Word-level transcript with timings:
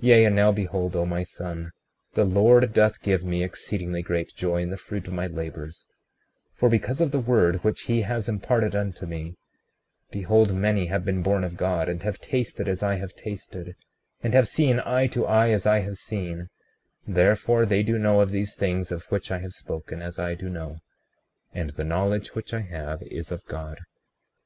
36:25 0.00 0.06
Yea, 0.06 0.24
and 0.26 0.36
now 0.36 0.52
behold, 0.52 0.94
O 0.94 1.06
my 1.06 1.24
son, 1.24 1.70
the 2.12 2.26
Lord 2.26 2.74
doth 2.74 3.00
give 3.00 3.24
me 3.24 3.42
exceedingly 3.42 4.02
great 4.02 4.34
joy 4.34 4.60
in 4.60 4.68
the 4.68 4.76
fruit 4.76 5.06
of 5.08 5.14
my 5.14 5.26
labors; 5.26 5.86
36:26 6.52 6.58
For 6.58 6.68
because 6.68 7.00
of 7.00 7.10
the 7.10 7.20
word 7.20 7.64
which 7.64 7.82
he 7.84 8.02
has 8.02 8.28
imparted 8.28 8.76
unto 8.76 9.06
me, 9.06 9.34
behold, 10.10 10.52
many 10.54 10.88
have 10.88 11.06
been 11.06 11.22
born 11.22 11.42
of 11.42 11.56
God, 11.56 11.88
and 11.88 12.02
have 12.02 12.20
tasted 12.20 12.68
as 12.68 12.82
I 12.82 12.96
have 12.96 13.14
tasted, 13.14 13.76
and 14.22 14.34
have 14.34 14.46
seen 14.46 14.78
eye 14.84 15.06
to 15.06 15.24
eye 15.24 15.52
as 15.52 15.64
I 15.64 15.78
have 15.78 15.96
seen; 15.96 16.50
therefore 17.06 17.64
they 17.64 17.82
do 17.82 17.98
know 17.98 18.20
of 18.20 18.32
these 18.32 18.56
things 18.56 18.92
of 18.92 19.10
which 19.10 19.30
I 19.30 19.38
have 19.38 19.54
spoken, 19.54 20.02
as 20.02 20.18
I 20.18 20.34
do 20.34 20.50
know; 20.50 20.80
and 21.54 21.70
the 21.70 21.82
knowledge 21.84 22.34
which 22.34 22.52
I 22.52 22.60
have 22.60 23.00
is 23.04 23.32
of 23.32 23.42
God. 23.46 23.78